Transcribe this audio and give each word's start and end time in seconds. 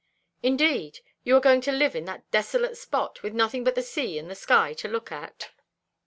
"Indeed! 0.41 1.01
You 1.23 1.35
are 1.37 1.39
going 1.39 1.61
to 1.61 1.71
live 1.71 1.95
in 1.95 2.05
that 2.05 2.31
desolate 2.31 2.75
spot, 2.75 3.21
with 3.21 3.35
nothing 3.35 3.63
but 3.63 3.75
the 3.75 3.83
sea 3.83 4.17
and 4.17 4.31
the 4.31 4.33
sky 4.33 4.73
to 4.73 4.87
look 4.87 5.11
at?" 5.11 5.51